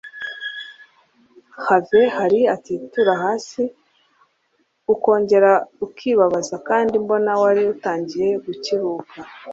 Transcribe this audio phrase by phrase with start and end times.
[1.65, 3.63] have Henry utitura hasi
[4.93, 5.51] ukongera
[5.85, 9.15] ukibabaza kandi mbona wari utangiye gukiruka